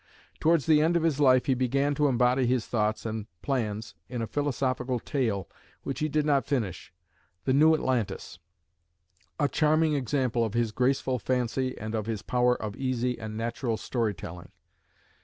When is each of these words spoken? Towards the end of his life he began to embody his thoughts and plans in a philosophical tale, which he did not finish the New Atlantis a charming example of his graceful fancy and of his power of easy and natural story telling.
Towards 0.39 0.65
the 0.65 0.81
end 0.81 0.97
of 0.97 1.03
his 1.03 1.19
life 1.19 1.45
he 1.45 1.53
began 1.53 1.93
to 1.93 2.07
embody 2.07 2.47
his 2.47 2.65
thoughts 2.65 3.05
and 3.05 3.27
plans 3.43 3.93
in 4.09 4.19
a 4.23 4.25
philosophical 4.25 4.99
tale, 4.99 5.47
which 5.83 5.99
he 5.99 6.09
did 6.09 6.25
not 6.25 6.47
finish 6.47 6.91
the 7.45 7.53
New 7.53 7.75
Atlantis 7.75 8.39
a 9.39 9.47
charming 9.47 9.93
example 9.93 10.43
of 10.43 10.55
his 10.55 10.71
graceful 10.71 11.19
fancy 11.19 11.77
and 11.77 11.93
of 11.93 12.07
his 12.07 12.23
power 12.23 12.59
of 12.59 12.75
easy 12.77 13.19
and 13.19 13.37
natural 13.37 13.77
story 13.77 14.15
telling. 14.15 14.49